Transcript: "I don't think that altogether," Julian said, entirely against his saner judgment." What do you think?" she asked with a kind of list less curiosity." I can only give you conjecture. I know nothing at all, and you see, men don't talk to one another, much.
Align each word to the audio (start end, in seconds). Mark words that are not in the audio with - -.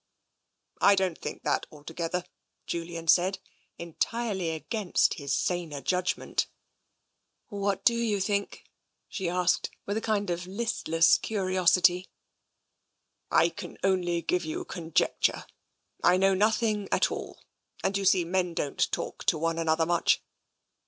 "I 0.81 0.95
don't 0.95 1.19
think 1.19 1.43
that 1.43 1.67
altogether," 1.71 2.25
Julian 2.65 3.07
said, 3.07 3.37
entirely 3.77 4.49
against 4.49 5.13
his 5.19 5.31
saner 5.35 5.79
judgment." 5.79 6.47
What 7.49 7.85
do 7.85 7.93
you 7.93 8.19
think?" 8.19 8.63
she 9.09 9.29
asked 9.29 9.69
with 9.85 9.97
a 9.97 10.01
kind 10.01 10.31
of 10.31 10.47
list 10.47 10.87
less 10.87 11.19
curiosity." 11.19 12.07
I 13.45 13.49
can 13.49 13.77
only 13.83 14.23
give 14.23 14.43
you 14.43 14.65
conjecture. 14.65 15.45
I 16.03 16.17
know 16.17 16.33
nothing 16.33 16.89
at 16.91 17.11
all, 17.11 17.39
and 17.83 17.95
you 17.95 18.03
see, 18.05 18.25
men 18.25 18.55
don't 18.55 18.91
talk 18.91 19.23
to 19.25 19.37
one 19.37 19.59
another, 19.59 19.85
much. 19.85 20.23